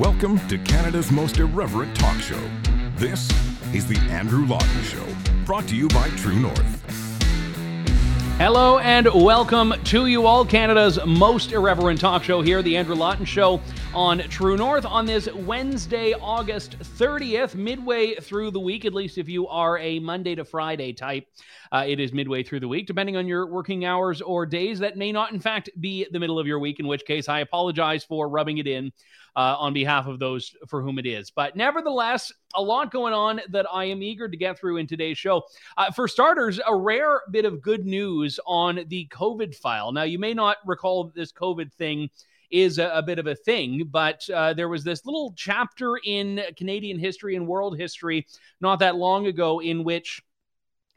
[0.00, 2.40] Welcome to Canada's most irreverent talk show.
[2.96, 3.28] This
[3.74, 5.04] is The Andrew Lawton Show,
[5.44, 6.86] brought to you by True North.
[8.38, 13.26] Hello and welcome to you all, Canada's most irreverent talk show here, The Andrew Lawton
[13.26, 13.60] Show
[13.92, 19.28] on True North on this Wednesday, August 30th, midway through the week, at least if
[19.28, 21.26] you are a Monday to Friday type.
[21.70, 24.78] Uh, it is midway through the week, depending on your working hours or days.
[24.78, 27.40] That may not, in fact, be the middle of your week, in which case I
[27.40, 28.92] apologize for rubbing it in
[29.36, 31.30] uh, on behalf of those for whom it is.
[31.30, 35.18] But nevertheless, a lot going on that I am eager to get through in today's
[35.18, 35.42] show.
[35.76, 39.92] Uh, for starters, a rare bit of good news on the COVID file.
[39.92, 42.10] Now, you may not recall this COVID thing
[42.50, 43.88] is a, a, bit of a thing.
[43.90, 48.26] But uh, there was this little chapter in Canadian history and world history
[48.60, 50.20] not that long ago in which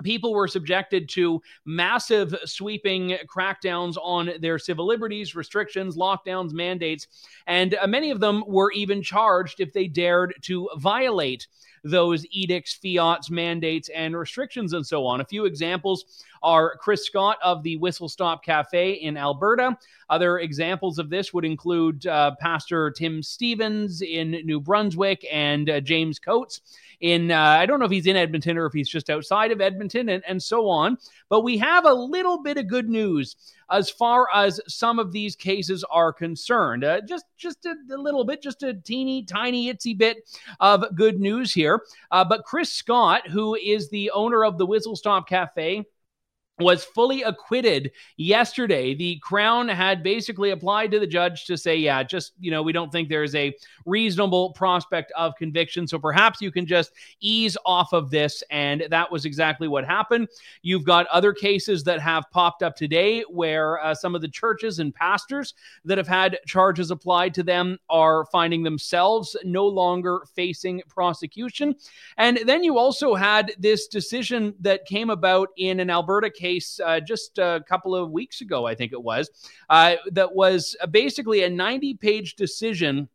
[0.03, 7.07] people were subjected to massive sweeping crackdowns on their civil liberties, restrictions, lockdowns, mandates,
[7.47, 11.47] and uh, many of them were even charged if they dared to violate
[11.83, 15.21] those edicts, fiats, mandates, and restrictions, and so on.
[15.21, 19.77] A few examples are Chris Scott of the Whistle Stop Cafe in Alberta.
[20.09, 25.79] Other examples of this would include uh, Pastor Tim Stephens in New Brunswick and uh,
[25.79, 26.61] James Coates
[27.03, 29.59] in uh, I don't know if he's in Edmonton or if he's just outside of
[29.59, 30.97] Edmonton and, and so on.
[31.27, 33.35] But we have a little bit of good news
[33.69, 36.85] as far as some of these cases are concerned.
[36.85, 40.29] Uh, just just a, a, little bit, just a teeny tiny itsy bit
[40.61, 41.72] of good news here.
[42.11, 45.85] Uh, but Chris Scott, who is the owner of the Whistle Stop Cafe
[46.59, 48.93] was fully acquitted yesterday.
[48.93, 52.71] The Crown had basically applied to the judge to say, yeah, just, you know, we
[52.71, 53.55] don't think there's a
[53.87, 55.87] reasonable prospect of conviction.
[55.87, 58.43] So perhaps you can just ease off of this.
[58.51, 60.27] And that was exactly what happened.
[60.61, 64.77] You've got other cases that have popped up today where uh, some of the churches
[64.77, 65.55] and pastors
[65.85, 71.73] that have had charges applied to them are finding themselves no longer facing prosecution.
[72.17, 76.79] And then you also had this decision that came about in an Alberta case case
[76.83, 79.29] uh, just a couple of weeks ago, I think it was,
[79.69, 83.07] uh, that was basically a 90 page decision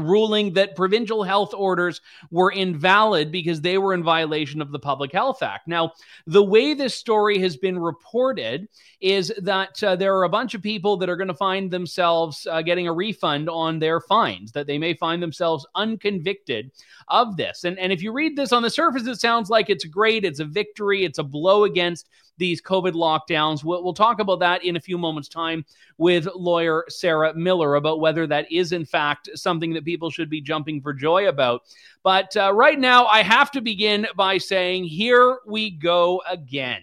[0.00, 2.00] ruling that provincial health orders
[2.30, 5.68] were invalid because they were in violation of the Public Health Act.
[5.68, 5.92] Now,
[6.26, 8.68] the way this story has been reported
[9.00, 12.46] is that uh, there are a bunch of people that are going to find themselves
[12.50, 16.70] uh, getting a refund on their fines, that they may find themselves unconvicted
[17.08, 17.64] of this.
[17.64, 20.40] And, and if you read this on the surface, it sounds like it's great, it's
[20.40, 22.08] a victory, it's a blow against
[22.38, 23.64] these COVID lockdowns.
[23.64, 25.64] We'll, we'll talk about that in a few moments' time
[25.98, 30.40] with lawyer Sarah Miller about whether that is, in fact, something that people should be
[30.40, 31.62] jumping for joy about.
[32.02, 36.82] But uh, right now, I have to begin by saying, here we go again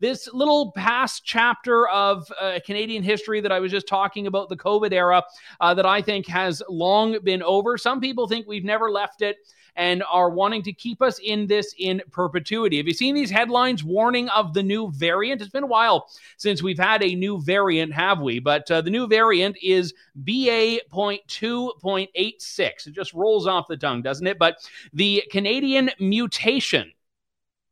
[0.00, 4.56] this little past chapter of uh, Canadian history that I was just talking about, the
[4.56, 5.22] COVID era,
[5.60, 7.76] uh, that I think has long been over.
[7.76, 9.38] Some people think we've never left it
[9.78, 12.76] and are wanting to keep us in this in perpetuity.
[12.76, 15.40] Have you seen these headlines warning of the new variant?
[15.40, 18.40] It's been a while since we've had a new variant, have we?
[18.40, 22.86] But uh, the new variant is BA.2.86.
[22.86, 24.38] It just rolls off the tongue, doesn't it?
[24.38, 24.56] But
[24.92, 26.92] the Canadian mutation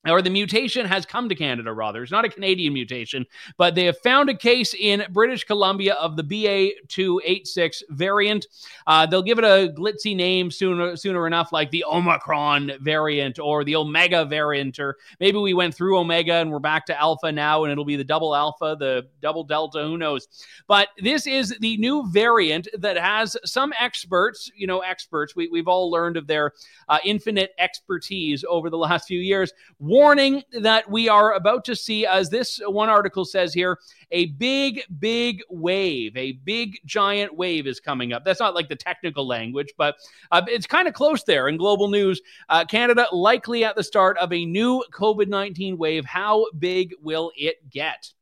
[0.08, 2.02] or the mutation has come to Canada, rather.
[2.02, 6.16] It's not a Canadian mutation, but they have found a case in British Columbia of
[6.16, 8.46] the BA286 variant.
[8.86, 13.64] Uh, they'll give it a glitzy name sooner, sooner enough, like the Omicron variant or
[13.64, 17.64] the Omega variant, or maybe we went through Omega and we're back to Alpha now,
[17.64, 20.28] and it'll be the double Alpha, the double Delta, who knows?
[20.66, 25.68] But this is the new variant that has some experts, you know, experts, we, we've
[25.68, 26.52] all learned of their
[26.88, 29.52] uh, infinite expertise over the last few years
[29.96, 33.78] warning that we are about to see, as this one article says here,
[34.10, 38.22] a big, big wave, a big, giant wave is coming up.
[38.22, 39.96] That's not like the technical language, but
[40.30, 42.20] uh, it's kind of close there in global news.
[42.50, 46.04] Uh, Canada likely at the start of a new COVID 19 wave.
[46.04, 48.12] How big will it get?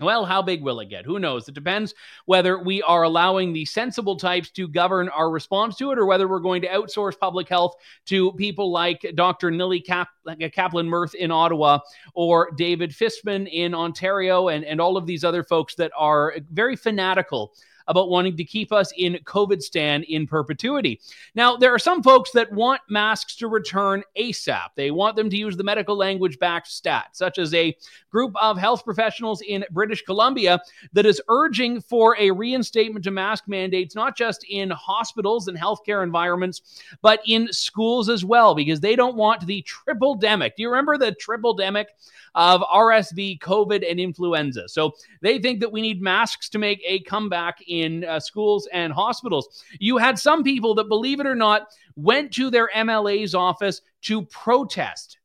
[0.00, 1.04] Well, how big will it get?
[1.04, 1.48] Who knows?
[1.48, 1.92] It depends
[2.26, 6.28] whether we are allowing the sensible types to govern our response to it or whether
[6.28, 7.74] we're going to outsource public health
[8.06, 9.50] to people like Dr.
[9.80, 10.08] Cap-
[10.52, 11.80] Kaplan-Myrth in Ottawa
[12.14, 16.76] or David Fisman in Ontario and, and all of these other folks that are very
[16.76, 17.52] fanatical
[17.88, 21.00] about wanting to keep us in COVID stand in perpetuity.
[21.34, 24.68] Now, there are some folks that want masks to return ASAP.
[24.76, 27.76] They want them to use the medical language backed stat, such as a
[28.10, 30.60] group of health professionals in British Columbia
[30.92, 36.02] that is urging for a reinstatement to mask mandates, not just in hospitals and healthcare
[36.02, 40.56] environments, but in schools as well, because they don't want the triple demic.
[40.56, 41.86] Do you remember the triple demic?
[42.34, 44.68] of RSV, COVID, and influenza.
[44.68, 48.92] So they think that we need masks to make a comeback in uh, schools and
[48.92, 49.64] hospitals.
[49.78, 54.22] You had some people that, believe it or not, went to their MLA's office to
[54.26, 55.18] protest,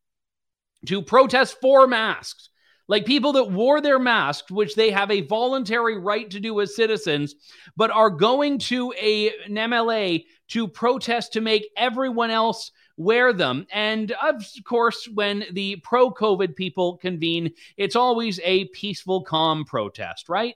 [0.87, 2.49] to protest for masks.
[2.87, 6.75] Like people that wore their masks, which they have a voluntary right to do as
[6.75, 7.35] citizens,
[7.77, 13.65] but are going to a, an MLA to protest to make everyone else wear them.
[13.71, 20.29] And of course, when the pro COVID people convene, it's always a peaceful, calm protest,
[20.29, 20.55] right?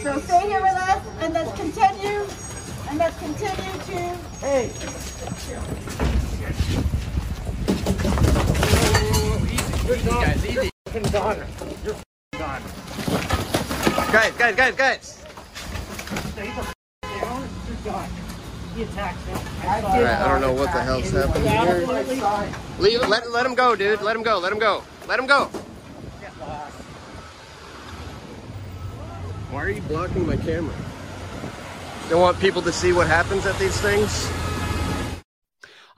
[0.00, 2.24] So stay here with us and let's continue
[2.88, 4.16] and let's continue to.
[4.40, 6.17] Hey.
[9.88, 10.02] Guys.
[14.12, 15.24] Guys, guys, guys,
[18.76, 21.86] All right, I don't know what the hell's happening here.
[22.78, 24.02] Leave, let, let him go, dude.
[24.02, 24.38] Let him go.
[24.38, 24.82] Let him go.
[25.06, 25.46] Let him go.
[29.50, 30.74] Why are you blocking my camera?
[32.10, 34.28] Don't want people to see what happens at these things?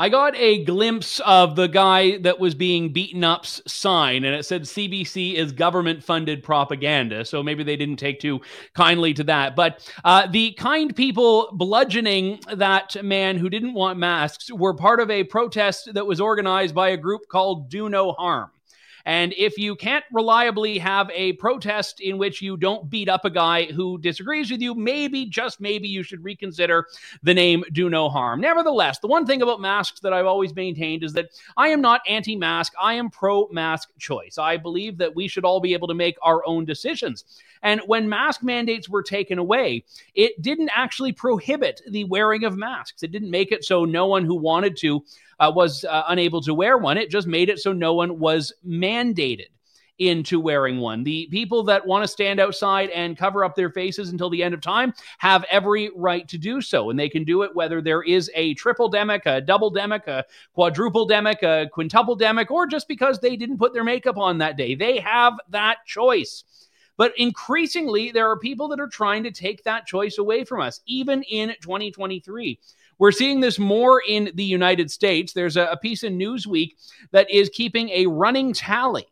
[0.00, 4.46] I got a glimpse of the guy that was being beaten up's sign, and it
[4.46, 7.22] said CBC is government funded propaganda.
[7.26, 8.40] So maybe they didn't take too
[8.74, 9.54] kindly to that.
[9.54, 15.10] But uh, the kind people bludgeoning that man who didn't want masks were part of
[15.10, 18.48] a protest that was organized by a group called Do No Harm.
[19.04, 23.30] And if you can't reliably have a protest in which you don't beat up a
[23.30, 26.86] guy who disagrees with you, maybe, just maybe, you should reconsider
[27.22, 28.40] the name Do No Harm.
[28.40, 32.02] Nevertheless, the one thing about masks that I've always maintained is that I am not
[32.08, 34.38] anti mask, I am pro mask choice.
[34.38, 37.24] I believe that we should all be able to make our own decisions.
[37.62, 43.02] And when mask mandates were taken away, it didn't actually prohibit the wearing of masks.
[43.02, 45.04] It didn't make it so no one who wanted to
[45.40, 46.96] uh, was uh, unable to wear one.
[46.96, 49.46] It just made it so no one was mandated
[50.00, 51.04] into wearing one.
[51.04, 54.54] The people that want to stand outside and cover up their faces until the end
[54.54, 56.88] of time have every right to do so.
[56.88, 60.24] And they can do it whether there is a triple demic, a double demic, a
[60.54, 64.56] quadruple demic, a quintuple demic, or just because they didn't put their makeup on that
[64.56, 64.74] day.
[64.74, 66.44] They have that choice.
[66.96, 70.80] But increasingly, there are people that are trying to take that choice away from us,
[70.86, 72.58] even in 2023.
[73.00, 75.32] We're seeing this more in the United States.
[75.32, 76.72] There's a, a piece in Newsweek
[77.10, 79.06] that is keeping a running tally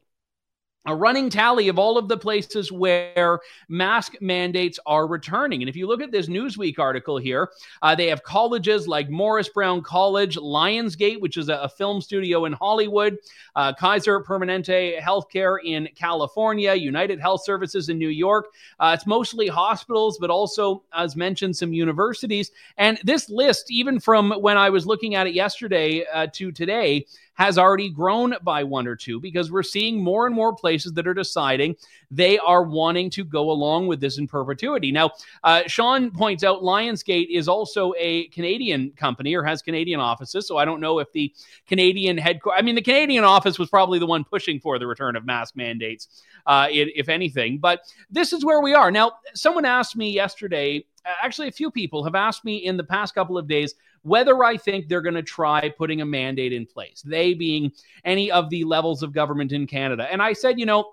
[0.88, 5.60] a running tally of all of the places where mask mandates are returning.
[5.60, 7.50] And if you look at this Newsweek article here,
[7.82, 12.46] uh, they have colleges like Morris Brown College, Lionsgate, which is a, a film studio
[12.46, 13.18] in Hollywood,
[13.54, 18.46] uh, Kaiser Permanente Healthcare in California, United Health Services in New York.
[18.80, 22.50] Uh, it's mostly hospitals, but also, as mentioned, some universities.
[22.78, 27.04] And this list, even from when I was looking at it yesterday uh, to today,
[27.38, 31.06] has already grown by one or two because we're seeing more and more places that
[31.06, 31.76] are deciding
[32.10, 34.90] they are wanting to go along with this in perpetuity.
[34.90, 35.12] Now,
[35.44, 40.48] uh, Sean points out Lionsgate is also a Canadian company or has Canadian offices.
[40.48, 41.32] So I don't know if the
[41.68, 45.14] Canadian headquarters, I mean, the Canadian office was probably the one pushing for the return
[45.14, 47.58] of mask mandates, uh, if anything.
[47.58, 48.90] But this is where we are.
[48.90, 50.84] Now, someone asked me yesterday,
[51.22, 54.56] actually, a few people have asked me in the past couple of days whether I
[54.56, 57.72] think they're going to try putting a mandate in place, they being
[58.04, 60.06] any of the levels of government in Canada.
[60.10, 60.92] And I said, you know,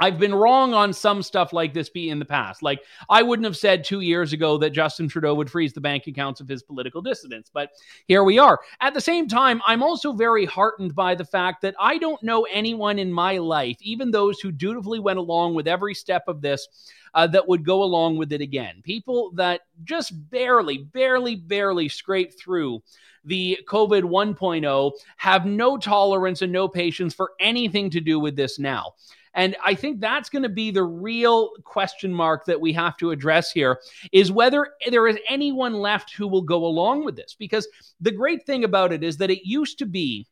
[0.00, 2.62] I've been wrong on some stuff like this be in the past.
[2.62, 6.06] Like I wouldn't have said 2 years ago that Justin Trudeau would freeze the bank
[6.06, 7.70] accounts of his political dissidents, but
[8.08, 8.58] here we are.
[8.80, 12.46] At the same time, I'm also very heartened by the fact that I don't know
[12.50, 16.66] anyone in my life, even those who dutifully went along with every step of this,
[17.14, 18.80] uh, that would go along with it again.
[18.82, 22.82] People that just barely, barely, barely scrape through
[23.24, 28.58] the COVID 1.0 have no tolerance and no patience for anything to do with this
[28.58, 28.94] now.
[29.34, 33.10] And I think that's going to be the real question mark that we have to
[33.10, 33.80] address here
[34.12, 37.36] is whether there is anyone left who will go along with this.
[37.38, 37.68] Because
[38.00, 40.26] the great thing about it is that it used to be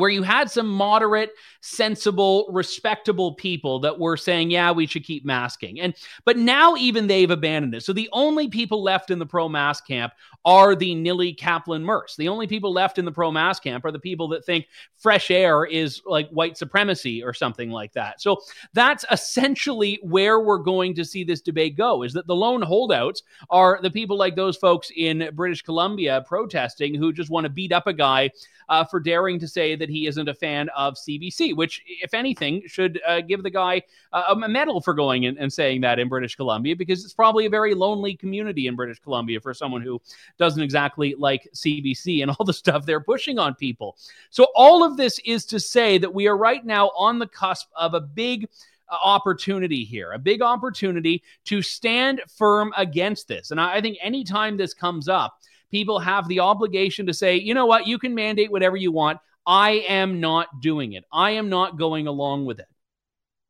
[0.00, 5.24] where you had some moderate, sensible, respectable people that were saying, yeah, we should keep
[5.24, 5.80] masking.
[5.80, 7.82] And but now even they've abandoned it.
[7.82, 10.12] So the only people left in the pro mask camp
[10.44, 12.16] are the Nili Kaplan-Myrths.
[12.16, 15.30] The only people left in the pro mask camp are the people that think fresh
[15.30, 18.20] air is like white supremacy or something like that.
[18.20, 18.40] So
[18.72, 23.22] that's essentially where we're going to see this debate go is that the lone holdouts
[23.50, 27.72] are the people like those folks in British Columbia protesting who just want to beat
[27.72, 28.30] up a guy
[28.68, 32.62] uh, for daring to say that he isn't a fan of CBC, which, if anything,
[32.66, 36.08] should uh, give the guy uh, a medal for going in and saying that in
[36.08, 40.00] British Columbia because it's probably a very lonely community in British Columbia for someone who
[40.38, 43.96] doesn't exactly like CBC and all the stuff they're pushing on people.
[44.30, 47.68] So, all of this is to say that we are right now on the cusp
[47.76, 48.48] of a big
[48.88, 53.50] uh, opportunity here, a big opportunity to stand firm against this.
[53.50, 55.40] And I think anytime this comes up,
[55.70, 59.18] people have the obligation to say, you know what, you can mandate whatever you want.
[59.46, 61.04] I am not doing it.
[61.12, 62.66] I am not going along with it.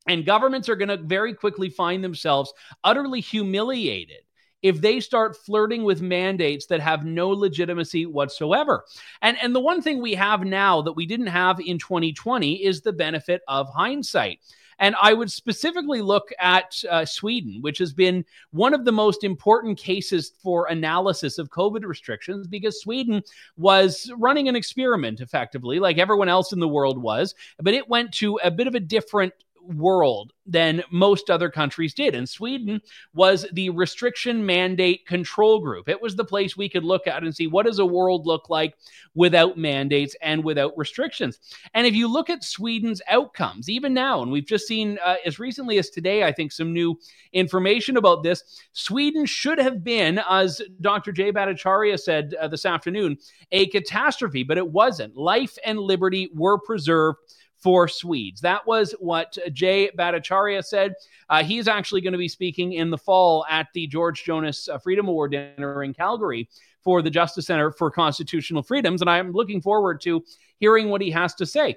[0.07, 4.21] And governments are going to very quickly find themselves utterly humiliated
[4.61, 8.85] if they start flirting with mandates that have no legitimacy whatsoever.
[9.21, 12.81] And and the one thing we have now that we didn't have in 2020 is
[12.81, 14.39] the benefit of hindsight.
[14.79, 19.23] And I would specifically look at uh, Sweden, which has been one of the most
[19.23, 23.23] important cases for analysis of COVID restrictions because Sweden
[23.57, 28.13] was running an experiment effectively, like everyone else in the world was, but it went
[28.13, 29.33] to a bit of a different
[29.67, 32.15] world than most other countries did.
[32.15, 32.81] And Sweden
[33.13, 35.89] was the restriction mandate control group.
[35.89, 38.49] It was the place we could look at and see what does a world look
[38.49, 38.75] like
[39.13, 41.39] without mandates and without restrictions.
[41.73, 45.39] And if you look at Sweden's outcomes, even now, and we've just seen uh, as
[45.39, 46.97] recently as today, I think some new
[47.33, 48.43] information about this,
[48.73, 51.11] Sweden should have been, as Dr.
[51.11, 53.17] Jay Bhattacharya said uh, this afternoon,
[53.51, 55.17] a catastrophe, but it wasn't.
[55.17, 57.17] Life and liberty were preserved
[57.57, 58.41] for Swedes.
[58.41, 60.93] That was what Jay Bhattacharya said.
[61.29, 64.77] Uh, he's actually going to be speaking in the fall at the George Jonas uh,
[64.77, 66.49] Freedom Award dinner in Calgary
[66.83, 69.01] for the Justice Center for Constitutional Freedoms.
[69.01, 70.23] And I'm looking forward to
[70.59, 71.75] hearing what he has to say.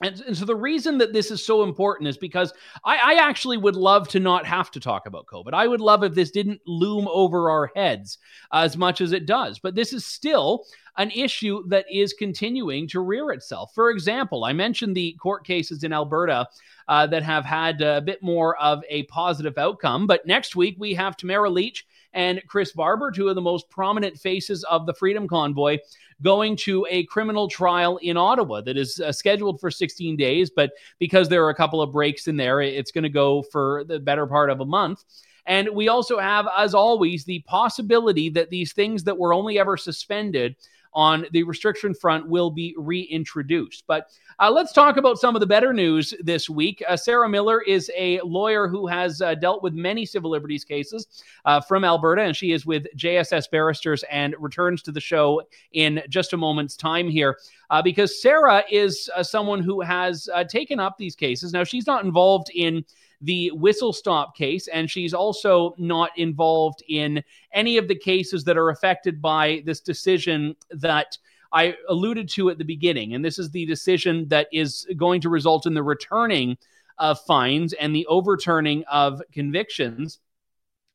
[0.00, 2.52] And, and, so the reason that this is so important is because
[2.84, 5.52] I, I, actually would love to not have to talk about COVID.
[5.52, 8.18] I would love if this didn't loom over our heads
[8.52, 9.58] as much as it does.
[9.58, 10.64] But this is still
[10.98, 13.72] an issue that is continuing to rear itself.
[13.74, 16.46] For example, I mentioned the court cases in Alberta
[16.86, 20.06] uh, that have had a bit more of a positive outcome.
[20.06, 24.18] But next week, we have Tamara Lich and Chris Barber, two of the most prominent
[24.18, 25.78] faces of the Freedom Convoy,
[26.22, 30.50] going to a criminal trial in Ottawa that is uh, scheduled for 16 days.
[30.50, 33.84] But because there are a couple of breaks in there, it's going to go for
[33.84, 35.04] the better part of a month.
[35.46, 39.76] And we also have, as always, the possibility that these things that were only ever
[39.76, 40.56] suspended
[40.92, 43.84] on the restriction front will be reintroduced.
[43.86, 46.82] But uh, let's talk about some of the better news this week.
[46.88, 51.24] Uh, Sarah Miller is a lawyer who has uh, dealt with many civil liberties cases
[51.44, 55.42] uh, from Alberta, and she is with JSS Barristers and returns to the show
[55.72, 57.38] in just a moment's time here.
[57.70, 61.52] Uh, because Sarah is uh, someone who has taken up these cases.
[61.52, 62.84] Now, she's not involved in
[63.20, 67.22] the whistle stop case, and she's also not involved in
[67.52, 71.18] any of the cases that are affected by this decision that
[71.52, 73.14] I alluded to at the beginning.
[73.14, 76.56] And this is the decision that is going to result in the returning
[76.98, 80.20] of fines and the overturning of convictions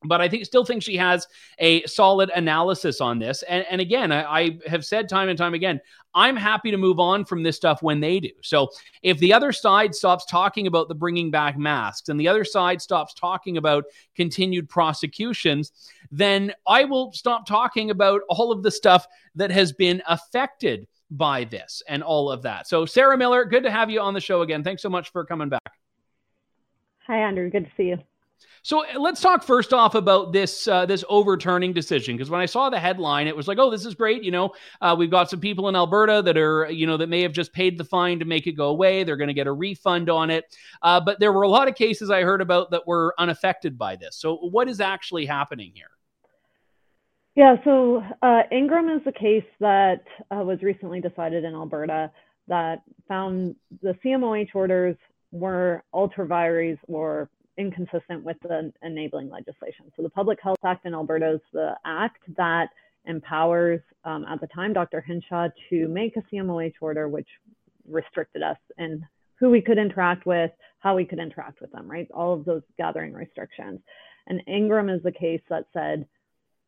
[0.04, 1.26] but I think still think she has
[1.58, 3.42] a solid analysis on this.
[3.44, 5.80] And, and again, I, I, have said time and time again,
[6.14, 8.30] I'm happy to move on from this stuff when they do.
[8.42, 8.68] So
[9.02, 12.80] if the other side stops talking about the bringing back masks and the other side
[12.80, 13.84] stops talking about
[14.14, 15.72] continued prosecutions,
[16.10, 21.44] then I will stop talking about all of the stuff that has been affected by
[21.44, 22.66] this and all of that.
[22.66, 24.62] So Sarah Miller, good to have you on the show again.
[24.62, 25.72] Thanks so much for coming back.
[27.06, 27.50] Hi, Andrew.
[27.50, 27.98] Good to see you.
[28.64, 32.46] So uh, let's talk first off about this uh, this overturning decision because when I
[32.46, 34.24] saw the headline, it was like, oh, this is great.
[34.24, 37.20] You know, uh, we've got some people in Alberta that are you know that may
[37.20, 39.04] have just paid the fine to make it go away.
[39.04, 40.56] They're going to get a refund on it.
[40.80, 43.96] Uh, but there were a lot of cases I heard about that were unaffected by
[43.96, 44.16] this.
[44.16, 45.90] So what is actually happening here?
[47.34, 52.10] Yeah, so uh, Ingram is a case that uh, was recently decided in Alberta
[52.48, 54.96] that found the CMOH orders
[55.32, 59.86] were ultra vires or inconsistent with the enabling legislation.
[59.96, 62.68] So the Public Health Act in Alberta is the act that
[63.06, 65.00] empowers, um, at the time, Dr.
[65.00, 67.28] Hinshaw to make a CMOH order, which
[67.88, 69.06] restricted us in
[69.38, 72.08] who we could interact with, how we could interact with them, right?
[72.12, 73.80] All of those gathering restrictions.
[74.26, 76.06] And Ingram is the case that said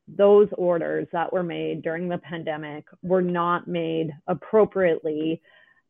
[0.08, 5.40] those orders that were made during the pandemic were not made appropriately.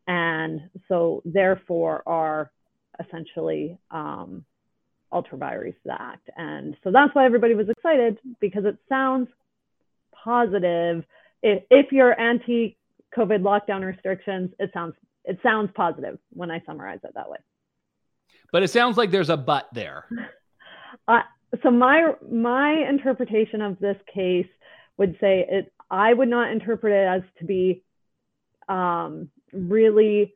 [0.07, 2.51] And so, therefore, are
[3.05, 4.45] essentially um,
[5.13, 6.29] ultra vires the act.
[6.37, 9.29] And so that's why everybody was excited because it sounds
[10.13, 11.05] positive.
[11.43, 12.77] If, if you're anti
[13.17, 14.95] COVID lockdown restrictions, it sounds
[15.25, 17.39] it sounds positive when I summarize it that way.
[18.53, 20.07] But it sounds like there's a but there.
[21.09, 21.21] Uh,
[21.63, 24.49] so my my interpretation of this case
[24.97, 25.71] would say it.
[25.91, 27.85] I would not interpret it as to be
[28.69, 30.35] um, really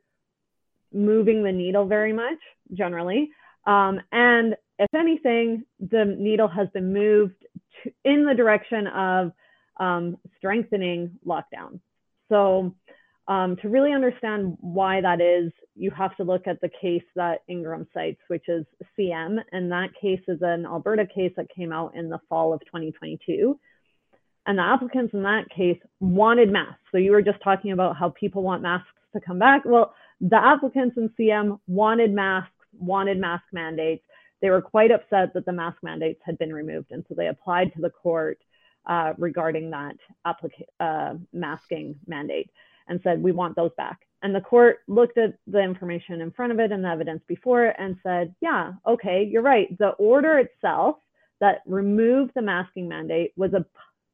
[0.93, 2.37] moving the needle very much
[2.73, 3.31] generally.
[3.65, 7.35] Um, and if anything, the needle has been moved
[7.83, 9.31] to, in the direction of
[9.79, 11.79] um, strengthening lockdown.
[12.29, 12.75] So
[13.27, 17.43] Um, to really understand why that is, you have to look at the case that
[17.47, 18.65] Ingram cites, which is
[18.97, 19.37] CM.
[19.53, 23.57] And that case is an Alberta case that came out in the fall of 2022.
[24.47, 26.81] And the applicants in that case wanted masks.
[26.91, 29.61] So you were just talking about how people want masks to come back.
[29.63, 34.03] Well, the applicants in CM wanted masks, wanted mask mandates.
[34.41, 36.91] They were quite upset that the mask mandates had been removed.
[36.91, 38.39] And so they applied to the court
[38.85, 39.95] uh, regarding that
[40.25, 42.49] applica- uh, masking mandate
[42.87, 43.99] and said, we want those back.
[44.23, 47.65] And the court looked at the information in front of it and the evidence before
[47.65, 49.75] it and said, yeah, okay, you're right.
[49.77, 50.97] The order itself
[51.39, 53.65] that removed the masking mandate was a,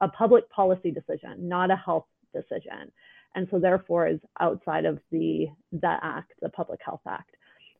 [0.09, 2.91] public policy decision, not a health decision.
[3.35, 7.35] And so therefore is outside of the, the act, the Public Health Act.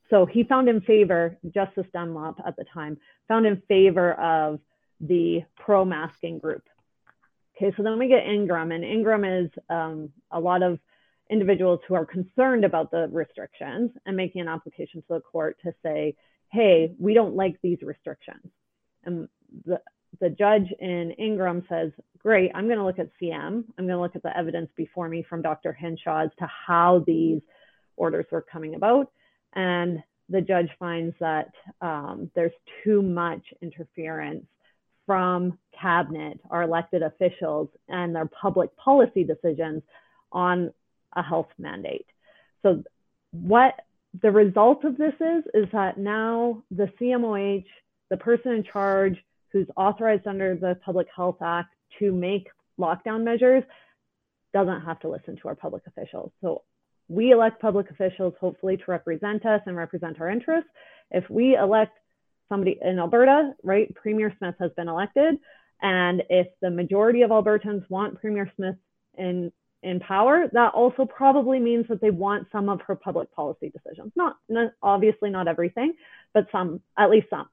[0.10, 2.98] So he found in favor, Justice Dunlop at the time,
[3.28, 4.60] found in favor of
[5.02, 6.64] the pro masking group.
[7.56, 10.80] Okay, so then we get Ingram, and Ingram is um, a lot of
[11.30, 15.74] individuals who are concerned about the restrictions and making an application to the court to
[15.84, 16.16] say,
[16.52, 18.46] hey, we don't like these restrictions.
[19.04, 19.28] And
[19.66, 19.82] the,
[20.22, 23.64] the judge in Ingram says, great, I'm going to look at CM.
[23.78, 25.74] I'm going to look at the evidence before me from Dr.
[25.74, 27.42] Hinshaw as to how these
[27.98, 29.12] orders were coming about.
[29.54, 31.51] And the judge finds that
[31.82, 32.51] um, there's
[32.84, 34.46] too much interference
[35.06, 39.82] from cabinet, or elected officials, and their public policy decisions
[40.34, 40.74] on
[41.16, 42.06] a health mandate.
[42.62, 42.84] So,
[43.32, 43.74] what
[44.22, 47.66] the result of this is, is that now the CMOH,
[48.10, 49.18] the person in charge
[49.51, 53.63] who's authorized under the Public Health Act to make lockdown measures,
[54.54, 56.32] doesn't have to listen to our public officials.
[56.42, 56.63] So,
[57.10, 60.70] we elect public officials hopefully to represent us and represent our interests.
[61.12, 61.98] If we elect
[62.50, 65.36] somebody in Alberta, right, Premier Smith has been elected,
[65.82, 68.76] and if the majority of Albertans want Premier Smith
[69.18, 69.52] in
[69.84, 74.12] in power, that also probably means that they want some of her public policy decisions.
[74.16, 75.94] Not, not obviously not everything,
[76.34, 77.48] but some, at least some.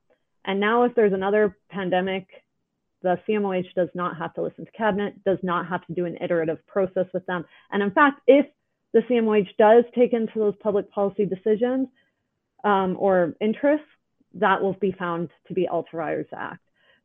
[0.45, 2.27] And now if there's another pandemic,
[3.03, 6.17] the CMOH does not have to listen to cabinet, does not have to do an
[6.21, 7.45] iterative process with them.
[7.71, 8.47] And in fact, if
[8.95, 11.89] the CMOH does take into those public policy decisions
[12.65, 13.87] um, or interests,
[14.35, 16.61] that will be found to be ultra act.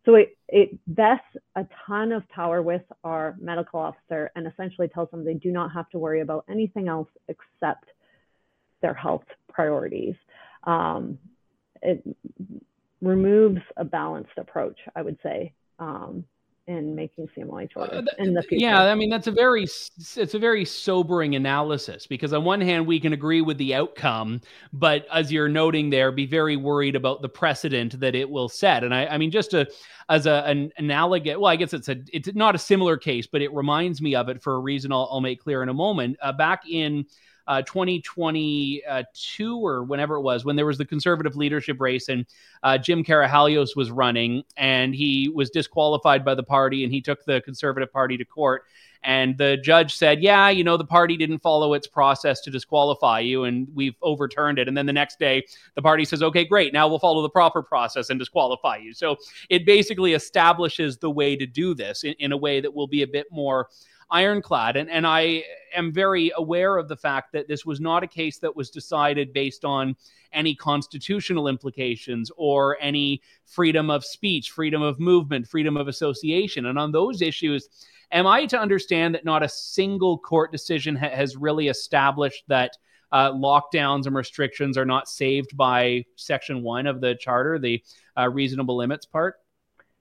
[0.06, 1.26] So it, it vests
[1.56, 5.74] a ton of power with our medical officer and essentially tells them they do not
[5.74, 7.86] have to worry about anything else except
[8.82, 10.16] their health priorities.
[10.64, 11.18] Um,
[11.82, 12.04] it
[13.02, 16.24] removes a balanced approach, I would say, um,
[16.70, 18.64] in making CMOH uh, orders uh, in the future.
[18.64, 22.86] Yeah, I mean that's a very it's a very sobering analysis because on one hand
[22.86, 24.40] we can agree with the outcome,
[24.72, 28.84] but as you're noting there, be very worried about the precedent that it will set.
[28.84, 29.68] And I, I mean just to
[30.10, 33.42] as a, an analogous, well, I guess it's a it's not a similar case, but
[33.42, 36.18] it reminds me of it for a reason I'll, I'll make clear in a moment.
[36.22, 37.06] Uh, back in
[37.50, 42.28] uh, 2022 or whenever it was, when there was the conservative leadership race and
[42.62, 47.26] uh, Jim Karahalios was running and he was disqualified by the party and he took
[47.26, 48.66] the conservative party to court.
[49.02, 53.22] And the judge said, Yeah, you know, the party didn't follow its process to disqualify
[53.22, 54.68] you, and we've overturned it.
[54.68, 56.74] And then the next day, the party says, Okay, great.
[56.74, 58.94] Now we'll follow the proper process and disqualify you.
[58.94, 59.16] So
[59.50, 63.02] it basically establishes the way to do this in, in a way that will be
[63.04, 63.70] a bit more
[64.12, 64.76] ironclad.
[64.76, 65.44] And, and I
[65.76, 69.34] am very aware of the fact that this was not a case that was decided
[69.34, 69.96] based on
[70.34, 76.68] any constitutional implications or any freedom of speech, freedom of movement, freedom of association.
[76.68, 77.70] And on those issues,
[78.12, 82.78] am I to understand that not a single court decision ha- has really established that?
[83.12, 87.84] Uh, lockdowns and restrictions are not saved by Section 1 of the Charter, the
[88.16, 89.38] uh, reasonable limits part?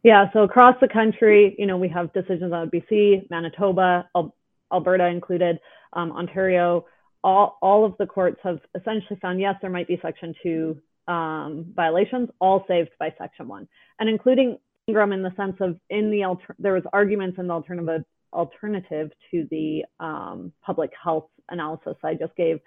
[0.09, 4.35] Yeah, so across the country, you know, we have decisions on BC, Manitoba, Al-
[4.73, 5.59] Alberta included,
[5.93, 6.87] um, Ontario.
[7.23, 11.67] All, all of the courts have essentially found yes, there might be Section 2 um,
[11.77, 13.69] violations, all saved by Section 1,
[14.01, 17.53] and including Ingram in the sense of in the alter- there was arguments in the
[17.53, 22.61] alternative alternative to the um, public health analysis I just gave,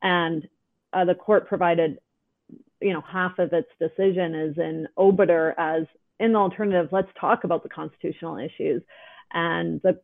[0.00, 0.48] and
[0.94, 1.98] uh, the court provided,
[2.80, 5.84] you know, half of its decision is in obiter as
[6.20, 8.82] in the alternative, let's talk about the constitutional issues.
[9.32, 10.00] And the,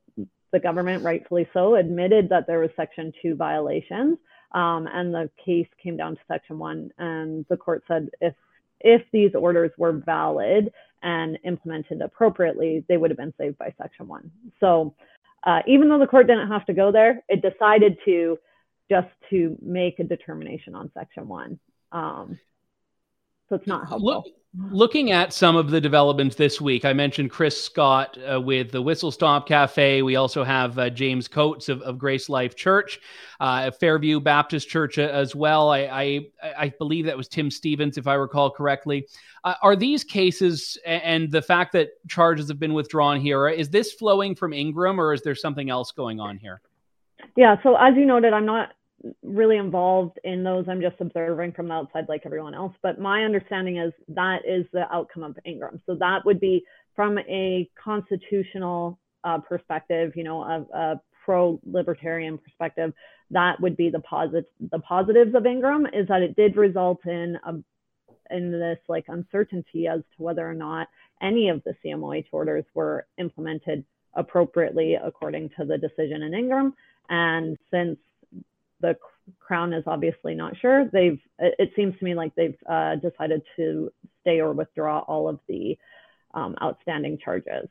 [0.53, 4.19] the government, rightfully so, admitted that there was Section 2 violations.
[4.53, 6.91] Um, and the case came down to Section 1.
[6.99, 8.35] And the court said if,
[8.81, 10.73] if these orders were valid
[11.03, 14.31] and implemented appropriately, they would have been saved by Section 1.
[14.61, 14.95] So
[15.45, 18.39] uh, even though the court didn't have to go there, it decided to
[18.91, 21.59] just to make a determination on Section 1.
[21.93, 22.39] Um,
[23.49, 24.25] so it's not helpful.
[24.25, 28.71] Look, Looking at some of the developments this week, I mentioned Chris Scott uh, with
[28.71, 30.03] the Whistle Stop Cafe.
[30.03, 33.01] We also have uh, James Coates of, of, Grace Life Church,
[33.41, 35.71] uh, Fairview Baptist Church uh, as well.
[35.71, 36.27] I, I,
[36.59, 39.09] I, believe that was Tim Stephens, if I recall correctly.
[39.43, 43.95] Uh, are these cases and the fact that charges have been withdrawn here, is this
[43.95, 46.61] flowing from Ingram or is there something else going on here?
[47.37, 48.75] Yeah, so as you noted, I'm not
[49.23, 50.67] really involved in those.
[50.69, 52.75] I'm just observing from the outside like everyone else.
[52.83, 55.81] But my understanding is that is the outcome of Ingram.
[55.87, 62.93] So that would be from a constitutional uh, perspective, you know, a, a pro-libertarian perspective,
[63.31, 64.45] that would be the positive.
[64.71, 67.55] The positives of Ingram is that it did result in a
[68.31, 70.89] in this like uncertainty as to whether or not
[71.21, 73.85] any of the CMOH orders were implemented
[74.15, 76.75] appropriately according to the decision in Ingram.
[77.09, 77.99] And since
[78.83, 78.97] the
[79.39, 80.87] Crown is obviously not sure.
[80.93, 83.91] They've it seems to me like they've uh, decided to
[84.21, 85.79] stay or withdraw all of the
[86.35, 87.69] um, outstanding charges.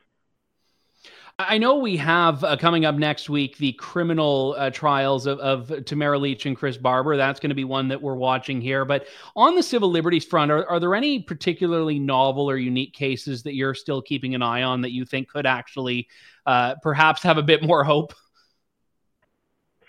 [1.39, 5.85] I know we have uh, coming up next week the criminal uh, trials of, of,
[5.85, 7.17] Tamara Lich and Chris Barber.
[7.17, 8.85] That's going to be one that we're watching here.
[8.85, 13.43] But on the civil liberties front, are, are there any particularly novel or unique cases
[13.43, 16.07] that you're still keeping an eye on that you think could actually
[16.45, 18.13] uh, perhaps have a bit more hope?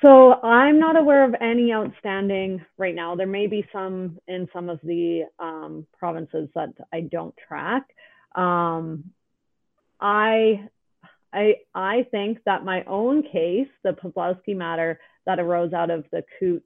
[0.02, 3.14] So I'm not aware of any outstanding right now.
[3.14, 7.84] There may be some in some of the um, provinces that I don't track.
[8.34, 9.12] Um,
[10.00, 10.68] I,
[11.32, 16.24] I, I think that my own case, the Pawlowski matter that arose out of the
[16.40, 16.64] Coutts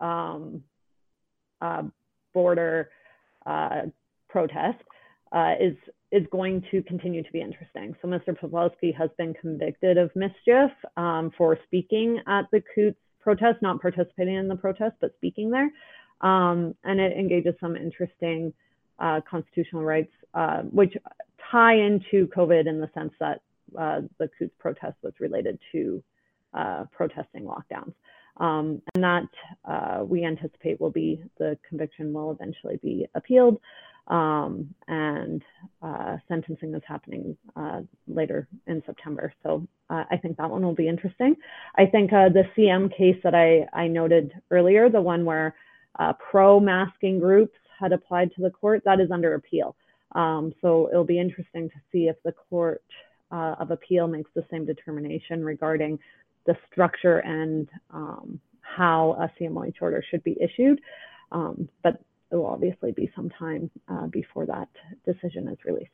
[0.00, 0.62] um,
[1.60, 1.82] uh,
[2.32, 2.90] border
[3.44, 3.82] uh,
[4.28, 4.78] protest,
[5.32, 5.74] uh, is
[6.16, 7.94] is going to continue to be interesting.
[8.00, 8.38] So Mr.
[8.38, 14.34] Pawlowski has been convicted of mischief um, for speaking at the Coutts protest, not participating
[14.34, 15.70] in the protest, but speaking there.
[16.22, 18.54] Um, and it engages some interesting
[18.98, 20.96] uh, constitutional rights, uh, which
[21.50, 23.42] tie into COVID in the sense that
[23.78, 26.02] uh, the Coutts protest was related to
[26.54, 27.92] uh, protesting lockdowns.
[28.38, 29.28] Um, and that
[29.64, 33.60] uh, we anticipate will be the conviction will eventually be appealed
[34.08, 35.42] um, and
[35.82, 39.32] uh, sentencing is happening uh, later in September.
[39.42, 41.36] So uh, I think that one will be interesting.
[41.76, 45.54] I think uh, the CM case that I, I noted earlier, the one where
[45.98, 49.76] uh, pro masking groups had applied to the court, that is under appeal.
[50.12, 52.82] Um, so it'll be interesting to see if the court
[53.30, 55.98] uh, of appeal makes the same determination regarding
[56.46, 60.80] the structure and um, how a CMOH order should be issued.
[61.32, 64.68] Um, but it will obviously be some time uh, before that
[65.04, 65.90] decision is released.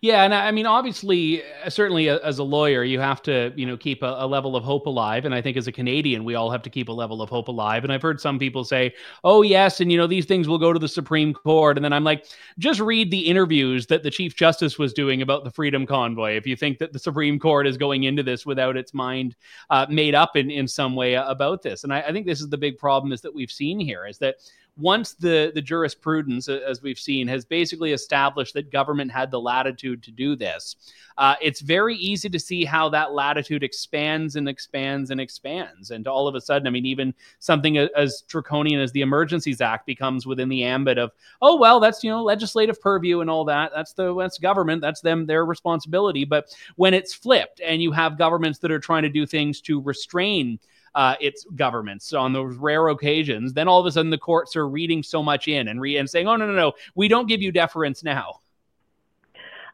[0.00, 3.76] Yeah, and I mean, obviously, uh, certainly as a lawyer, you have to, you know,
[3.76, 5.24] keep a, a, level of hope alive.
[5.24, 7.48] And I think as a Canadian, we all have to keep a level of hope
[7.48, 7.84] alive.
[7.84, 10.72] And I've heard some people say, "Oh, yes," and you know, these things will go
[10.72, 11.76] to the Supreme Court.
[11.76, 12.26] And then I'm like,
[12.58, 16.36] just read the interviews that the Chief Justice was doing about the Freedom Convoy.
[16.36, 19.36] If you think that the Supreme Court is going into this without its mind
[19.70, 22.48] uh, made up in in some way about this, and I, I think this is
[22.48, 24.36] the big problem is that we've seen here is that
[24.76, 30.02] once the the jurisprudence, as we've seen, has basically established that government had the latitude
[30.02, 30.76] to do this,
[31.16, 36.08] uh, it's very easy to see how that latitude expands and expands and expands, and
[36.08, 40.26] all of a sudden, I mean, even something as draconian as the Emergencies Act becomes
[40.26, 43.70] within the ambit of, oh well, that's you know legislative purview and all that.
[43.74, 44.80] That's the that's government.
[44.80, 46.24] That's them their responsibility.
[46.24, 49.80] But when it's flipped, and you have governments that are trying to do things to
[49.80, 50.58] restrain
[50.94, 54.56] uh, its governments so on those rare occasions, then all of a sudden the courts
[54.56, 57.28] are reading so much in and, re- and saying, oh, no, no, no, we don't
[57.28, 58.40] give you deference now.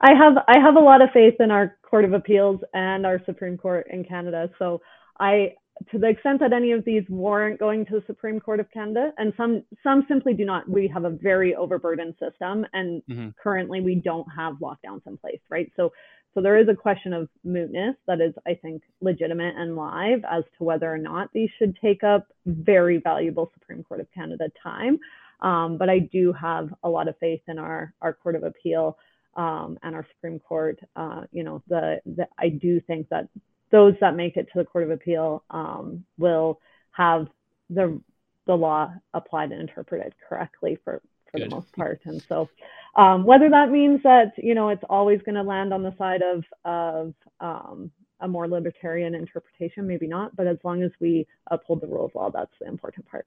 [0.00, 3.20] I have I have a lot of faith in our Court of Appeals and our
[3.26, 4.48] Supreme Court in Canada.
[4.58, 4.80] So
[5.18, 5.54] I
[5.90, 9.12] to the extent that any of these warrant going to the Supreme Court of Canada,
[9.18, 10.68] and some some simply do not.
[10.68, 13.28] We have a very overburdened system, and mm-hmm.
[13.42, 15.70] currently we don't have lockdowns in place, right?
[15.76, 15.92] So
[16.34, 20.44] so there is a question of mootness that is, I think, legitimate and live as
[20.58, 24.98] to whether or not these should take up very valuable Supreme Court of Canada time.
[25.40, 28.96] Um, but I do have a lot of faith in our, our Court of Appeal
[29.34, 30.78] um, and our Supreme Court.
[30.94, 33.28] Uh, you know, the, the, I do think that
[33.72, 36.60] those that make it to the Court of Appeal um, will
[36.92, 37.26] have
[37.70, 38.00] the
[38.46, 41.50] the law applied and interpreted correctly for for Good.
[41.50, 42.00] the most part.
[42.04, 42.48] And so,
[42.96, 46.22] um, whether that means that you know it's always going to land on the side
[46.22, 47.90] of of um,
[48.20, 50.34] a more libertarian interpretation, maybe not.
[50.36, 53.26] But as long as we uphold the rule of law, that's the important part.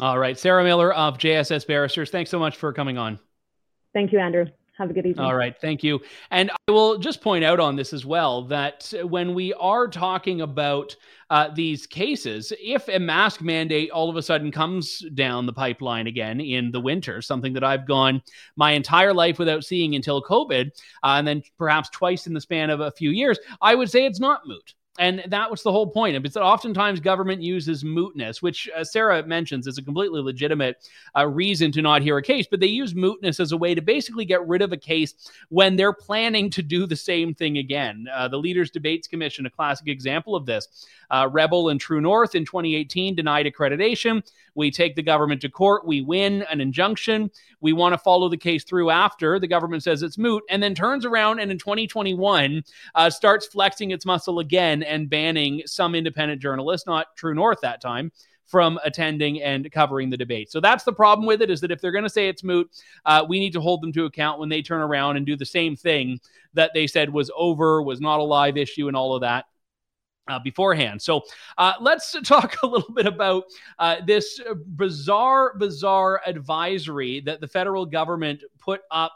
[0.00, 3.18] All right, Sarah Miller of JSS Barristers, thanks so much for coming on.
[3.92, 4.46] Thank you, Andrew.
[4.78, 5.24] Have a good evening.
[5.24, 5.54] All right.
[5.60, 6.00] Thank you.
[6.30, 10.40] And I will just point out on this as well that when we are talking
[10.40, 10.96] about
[11.28, 16.06] uh, these cases, if a mask mandate all of a sudden comes down the pipeline
[16.06, 18.22] again in the winter, something that I've gone
[18.56, 20.70] my entire life without seeing until COVID, uh,
[21.02, 24.20] and then perhaps twice in the span of a few years, I would say it's
[24.20, 24.74] not moot.
[24.98, 26.36] And that was the whole point.
[26.36, 31.80] Oftentimes government uses mootness, which uh, Sarah mentions is a completely legitimate uh, reason to
[31.80, 34.60] not hear a case, but they use mootness as a way to basically get rid
[34.60, 35.14] of a case
[35.48, 38.06] when they're planning to do the same thing again.
[38.12, 40.86] Uh, the Leaders Debates Commission, a classic example of this.
[41.10, 44.22] Uh, Rebel and True North in 2018 denied accreditation.
[44.54, 45.86] We take the government to court.
[45.86, 47.30] We win an injunction.
[47.60, 50.74] We want to follow the case through after the government says it's moot, and then
[50.74, 52.62] turns around and in 2021
[52.94, 57.80] uh, starts flexing its muscle again and banning some independent journalists, not True North that
[57.80, 58.12] time,
[58.46, 60.50] from attending and covering the debate.
[60.50, 62.70] So that's the problem with it is that if they're going to say it's moot,
[63.06, 65.46] uh, we need to hold them to account when they turn around and do the
[65.46, 66.20] same thing
[66.54, 69.46] that they said was over, was not a live issue, and all of that
[70.28, 71.00] uh, beforehand.
[71.00, 71.22] So
[71.58, 73.44] uh, let's talk a little bit about
[73.78, 74.40] uh, this
[74.76, 79.12] bizarre, bizarre advisory that the federal government put up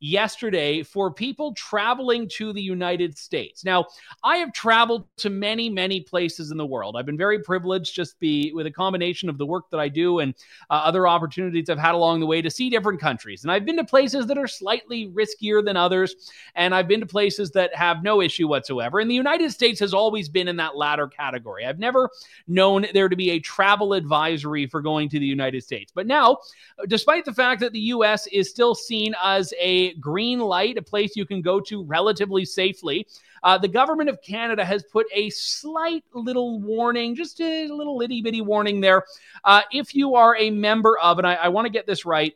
[0.00, 3.64] yesterday for people traveling to the United States.
[3.64, 3.86] Now,
[4.22, 6.96] I have traveled to many, many places in the world.
[6.96, 10.20] I've been very privileged just be with a combination of the work that I do
[10.20, 10.34] and
[10.70, 13.42] uh, other opportunities I've had along the way to see different countries.
[13.42, 17.06] And I've been to places that are slightly riskier than others, and I've been to
[17.06, 19.00] places that have no issue whatsoever.
[19.00, 21.66] And the United States has always been in that latter category.
[21.66, 22.10] I've never
[22.46, 25.92] known there to be a travel advisory for going to the United States.
[25.94, 26.38] But now,
[26.86, 31.16] despite the fact that the US is still seen as a green light, a place
[31.16, 33.06] you can go to relatively safely.
[33.42, 38.22] Uh, the government of Canada has put a slight little warning, just a little itty
[38.22, 39.04] bitty warning there.
[39.44, 42.34] Uh, if you are a member of, and I, I want to get this right,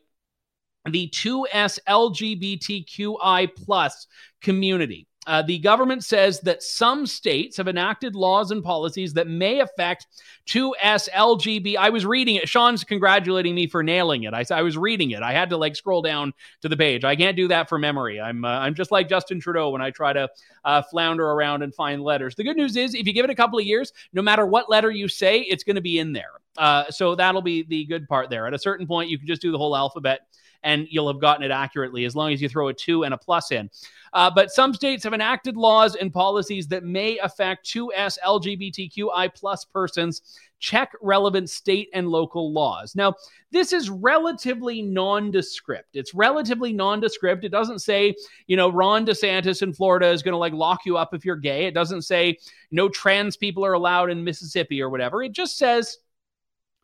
[0.89, 4.07] the 2S LGBTQI plus
[4.41, 5.07] community.
[5.25, 10.07] Uh, the government says that some states have enacted laws and policies that may affect
[10.47, 11.77] 2SLGB.
[11.77, 12.49] I was reading it.
[12.49, 14.33] Sean's congratulating me for nailing it.
[14.33, 15.23] I, I was reading it.
[15.23, 17.05] I had to like scroll down to the page.
[17.05, 18.19] I can't do that for memory.
[18.19, 20.29] I'm uh, I'm just like Justin Trudeau when I try to
[20.65, 22.35] uh, flounder around and find letters.
[22.35, 24.69] The good news is, if you give it a couple of years, no matter what
[24.69, 26.31] letter you say, it's going to be in there.
[26.57, 28.45] Uh, so that'll be the good part there.
[28.45, 30.27] At a certain point, you can just do the whole alphabet
[30.63, 33.17] and you'll have gotten it accurately as long as you throw a two and a
[33.17, 33.69] plus in.
[34.13, 39.65] Uh, but some states have enacted laws and policies that may affect 2S LGBTQI plus
[39.65, 40.21] persons.
[40.59, 42.95] Check relevant state and local laws.
[42.95, 43.15] Now,
[43.51, 45.95] this is relatively nondescript.
[45.95, 47.43] It's relatively nondescript.
[47.43, 48.15] It doesn't say,
[48.47, 51.35] you know, Ron DeSantis in Florida is going to like lock you up if you're
[51.35, 51.65] gay.
[51.65, 52.37] It doesn't say
[52.71, 55.21] no trans people are allowed in Mississippi or whatever.
[55.21, 55.97] It just says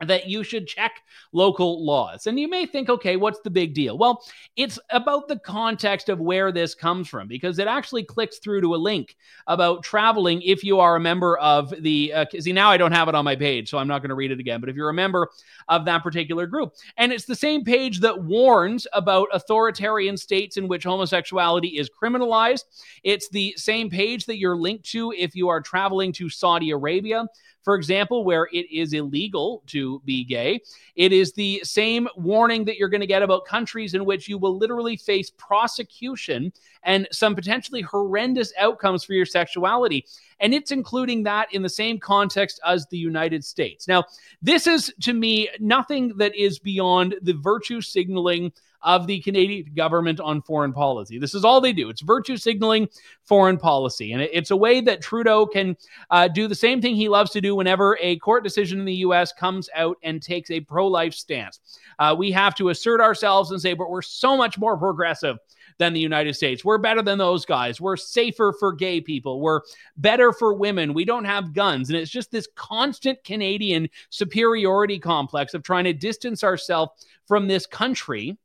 [0.06, 2.28] that you should check local laws.
[2.28, 3.98] And you may think, okay, what's the big deal?
[3.98, 4.24] Well,
[4.56, 8.76] it's about the context of where this comes from because it actually clicks through to
[8.76, 12.14] a link about traveling if you are a member of the.
[12.14, 14.16] Uh, see, now I don't have it on my page, so I'm not going to
[14.16, 15.30] read it again, but if you're a member
[15.68, 16.74] of that particular group.
[16.98, 22.64] And it's the same page that warns about authoritarian states in which homosexuality is criminalized.
[23.04, 27.26] It's the same page that you're linked to if you are traveling to Saudi Arabia
[27.64, 30.62] for example, where it is illegal to be gay.
[30.96, 34.38] It is the same warning that you're going to get about countries in which you
[34.38, 40.06] will literally face prosecution and some potentially horrendous outcomes for your sexuality.
[40.40, 43.88] And it's including that in the same context as the United States.
[43.88, 44.06] Now,
[44.42, 50.20] this is to me nothing that is beyond the virtue signaling of the Canadian government
[50.20, 51.20] on foreign policy.
[51.20, 51.90] This is all they do.
[51.90, 52.88] It's virtue signaling
[53.24, 54.14] foreign policy.
[54.14, 55.76] And it's a way that Trudeau can
[56.10, 58.96] uh, do the same thing he loves to do whenever a court decision in the
[58.96, 59.32] U.S.
[59.32, 61.60] comes out and takes a pro life stance.
[62.00, 65.38] Uh, we have to assert ourselves and say, but we're so much more progressive
[65.80, 66.64] than the United States.
[66.64, 67.82] We're better than those guys.
[67.82, 69.40] We're safer for gay people.
[69.40, 69.62] We're
[69.98, 70.94] better for women.
[70.94, 71.90] We don't have guns.
[71.90, 77.66] And it's just this constant Canadian superiority complex of trying to distance ourselves from this
[77.66, 78.38] country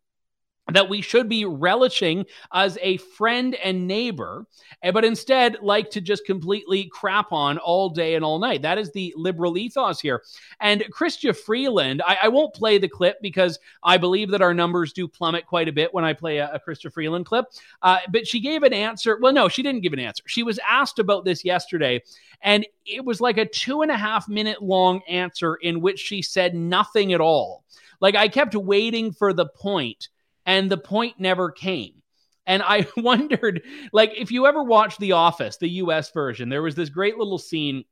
[0.73, 4.47] that we should be relishing as a friend and neighbor,
[4.83, 8.63] eh, but instead like to just completely crap on all day and all night.
[8.63, 10.23] That is the liberal ethos here.
[10.61, 14.93] And Chrystia Freeland, I, I won't play the clip because I believe that our numbers
[14.93, 17.45] do plummet quite a bit when I play a, a Chrystia Freeland clip.
[17.83, 19.19] Uh, but she gave an answer.
[19.21, 20.23] Well, no, she didn't give an answer.
[20.27, 22.03] She was asked about this yesterday,
[22.41, 26.23] and it was like a two and a half minute long answer in which she
[26.23, 27.65] said nothing at all.
[28.01, 30.09] Like I kept waiting for the point
[30.47, 32.03] and the point never came.
[32.47, 36.75] And I wondered, like, if you ever watched The Office, the US version, there was
[36.75, 37.85] this great little scene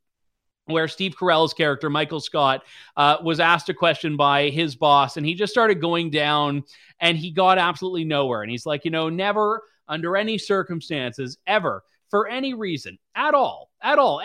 [0.67, 2.63] where Steve Carell's character, Michael Scott,
[2.97, 6.63] uh, was asked a question by his boss, and he just started going down
[7.01, 8.43] and he got absolutely nowhere.
[8.43, 13.71] And he's like, you know, never under any circumstances ever for any reason at all,
[13.83, 14.23] at all,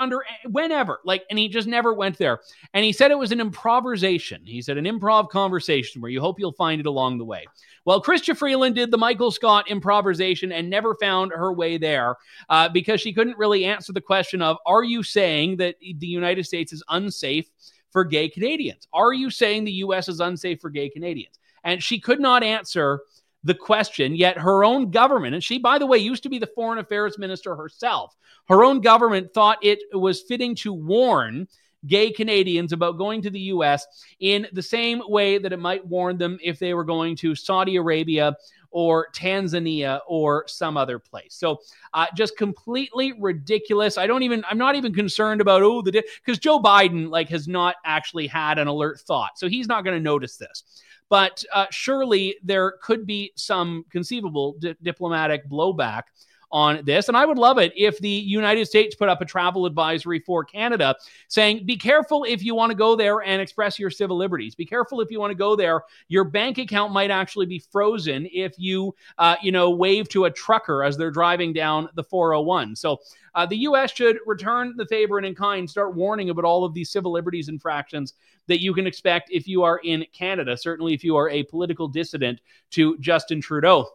[0.00, 2.40] under whenever, like, and he just never went there.
[2.74, 4.42] And he said it was an improvisation.
[4.44, 7.44] He said an improv conversation where you hope you'll find it along the way.
[7.84, 12.16] Well, Chrystia Freeland did the Michael Scott improvisation and never found her way there
[12.48, 16.44] uh, because she couldn't really answer the question of, are you saying that the United
[16.44, 17.48] States is unsafe
[17.90, 18.88] for gay Canadians?
[18.92, 20.08] Are you saying the U.S.
[20.08, 21.38] is unsafe for gay Canadians?
[21.62, 23.00] And she could not answer
[23.44, 26.48] the question, yet her own government, and she, by the way, used to be the
[26.48, 28.16] foreign affairs minister herself,
[28.48, 31.46] her own government thought it was fitting to warn
[31.86, 33.86] gay Canadians about going to the U.S.
[34.20, 37.76] in the same way that it might warn them if they were going to Saudi
[37.76, 38.34] Arabia
[38.70, 41.34] or Tanzania or some other place.
[41.34, 41.60] So
[41.94, 43.96] uh, just completely ridiculous.
[43.96, 47.48] I don't even, I'm not even concerned about, oh, the, because Joe Biden like has
[47.48, 49.38] not actually had an alert thought.
[49.38, 50.82] So he's not going to notice this.
[51.08, 56.02] But uh, surely there could be some conceivable di- diplomatic blowback
[56.50, 57.08] on this.
[57.08, 60.44] And I would love it if the United States put up a travel advisory for
[60.44, 60.94] Canada
[61.28, 64.54] saying, be careful if you want to go there and express your civil liberties.
[64.54, 65.82] Be careful if you want to go there.
[66.08, 70.30] Your bank account might actually be frozen if you, uh, you know, wave to a
[70.30, 72.76] trucker as they're driving down the 401.
[72.76, 72.98] So
[73.34, 73.92] uh, the U.S.
[73.92, 77.48] should return the favor and in kind start warning about all of these civil liberties
[77.48, 78.14] infractions
[78.46, 81.88] that you can expect if you are in Canada, certainly if you are a political
[81.88, 83.88] dissident to Justin Trudeau.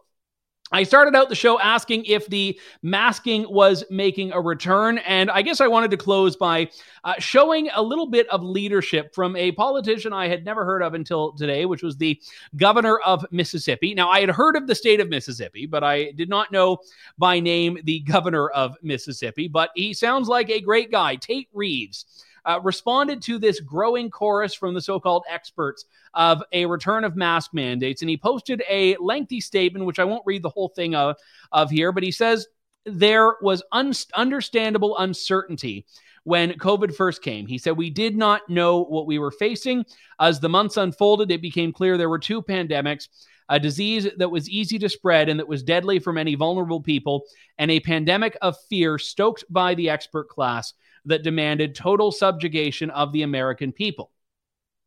[0.72, 5.42] I started out the show asking if the masking was making a return, and I
[5.42, 6.70] guess I wanted to close by
[7.04, 10.94] uh, showing a little bit of leadership from a politician I had never heard of
[10.94, 12.20] until today, which was the
[12.56, 13.92] governor of Mississippi.
[13.92, 16.78] Now, I had heard of the state of Mississippi, but I did not know
[17.18, 22.06] by name the governor of Mississippi, but he sounds like a great guy, Tate Reeves
[22.44, 27.16] uh, responded to this growing chorus from the so called experts of a return of
[27.16, 28.02] mask mandates.
[28.02, 31.16] And he posted a lengthy statement, which I won't read the whole thing of,
[31.52, 32.46] of here, but he says
[32.84, 35.86] there was un- understandable uncertainty
[36.24, 37.46] when COVID first came.
[37.46, 39.84] He said, We did not know what we were facing.
[40.20, 43.08] As the months unfolded, it became clear there were two pandemics
[43.48, 47.24] a disease that was easy to spread and that was deadly for many vulnerable people,
[47.58, 50.72] and a pandemic of fear stoked by the expert class
[51.06, 54.10] that demanded total subjugation of the American people.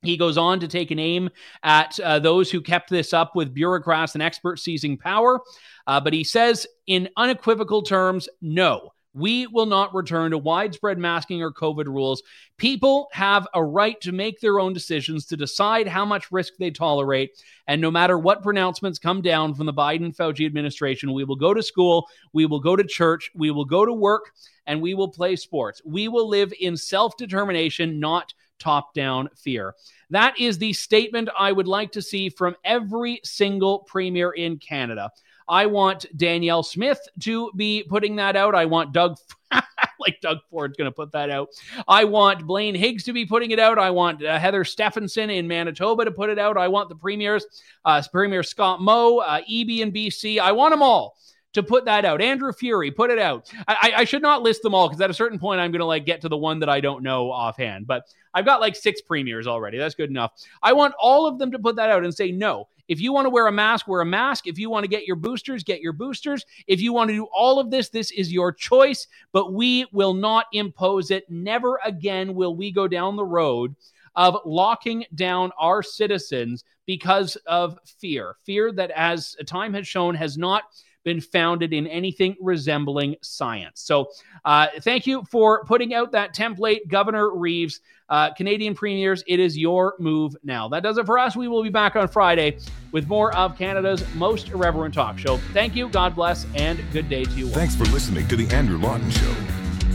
[0.01, 1.29] He goes on to take an aim
[1.63, 5.41] at uh, those who kept this up with bureaucrats and experts seizing power.
[5.87, 8.91] Uh, but he says, in unequivocal terms, no.
[9.17, 12.21] We will not return to widespread masking or COVID rules.
[12.57, 16.69] People have a right to make their own decisions, to decide how much risk they
[16.69, 17.31] tolerate.
[17.65, 21.53] And no matter what pronouncements come down from the Biden Fauci administration, we will go
[21.53, 24.33] to school, we will go to church, we will go to work,
[24.67, 25.81] and we will play sports.
[25.85, 29.75] We will live in self determination, not top down fear.
[30.09, 35.11] That is the statement I would like to see from every single premier in Canada.
[35.47, 38.55] I want Danielle Smith to be putting that out.
[38.55, 39.17] I want Doug.
[39.99, 41.49] like Doug Ford's going to put that out.
[41.87, 43.79] I want Blaine Higgs to be putting it out.
[43.79, 46.57] I want uh, Heather Stefanson in Manitoba to put it out.
[46.57, 47.45] I want the premiers,
[47.85, 50.39] uh, Premier Scott Moe, uh, Eby in BC.
[50.39, 51.17] I want them all
[51.55, 52.21] to put that out.
[52.21, 53.51] Andrew Furey, put it out.
[53.67, 55.85] I, I should not list them all because at a certain point I'm going to
[55.85, 57.87] like get to the one that I don't know offhand.
[57.87, 59.77] But I've got like six premiers already.
[59.77, 60.31] That's good enough.
[60.61, 62.67] I want all of them to put that out and say no.
[62.87, 64.45] If you want to wear a mask, wear a mask.
[64.47, 66.45] If you want to get your boosters, get your boosters.
[66.67, 70.13] If you want to do all of this, this is your choice, but we will
[70.13, 71.29] not impose it.
[71.29, 73.75] Never again will we go down the road
[74.15, 78.35] of locking down our citizens because of fear.
[78.43, 80.63] Fear that, as time has shown, has not
[81.05, 83.79] been founded in anything resembling science.
[83.81, 84.09] So,
[84.43, 87.79] uh, thank you for putting out that template, Governor Reeves.
[88.07, 90.67] Uh, Canadian premiers, it is your move now.
[90.67, 91.35] That does it for us.
[91.35, 92.59] We will be back on Friday
[92.91, 95.37] with more of Canada's most irreverent talk show.
[95.53, 97.53] Thank you, God bless, and good day to you all.
[97.53, 99.33] Thanks for listening to The Andrew Lawton Show.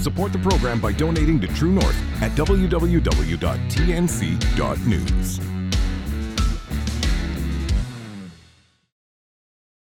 [0.01, 2.81] Support the program by donating to True North at www.tnc.news.